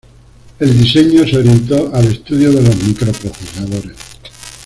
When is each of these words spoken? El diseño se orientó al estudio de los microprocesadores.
El 0.57 0.79
diseño 0.81 1.23
se 1.27 1.37
orientó 1.37 1.93
al 1.93 2.07
estudio 2.07 2.51
de 2.51 2.63
los 2.63 2.75
microprocesadores. 2.85 3.97